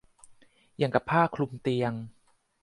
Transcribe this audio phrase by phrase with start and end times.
[0.77, 1.93] อย่างกับผ้าคลุมเตียง